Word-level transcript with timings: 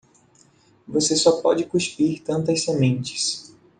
Você 0.87 1.15
só 1.15 1.43
pode 1.43 1.63
cuspir 1.65 2.23
tantas 2.23 2.63
sementes. 2.65 3.53